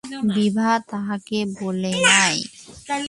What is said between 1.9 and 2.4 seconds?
নাই।